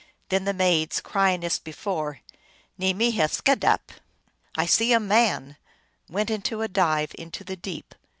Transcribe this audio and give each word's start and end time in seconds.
Then 0.29 0.45
the 0.45 0.51
maids, 0.55 0.99
crying 0.99 1.43
as 1.43 1.59
before," 1.59 2.21
JVe 2.79 2.95
mika 2.95 3.29
skedap!"" 3.29 3.91
I 4.57 4.65
see 4.65 4.93
a 4.93 4.99
man!" 4.99 5.57
went 6.09 6.31
with 6.31 6.51
a 6.63 6.67
dive 6.67 7.11
into 7.19 7.43
the 7.43 7.55
deep. 7.55 7.93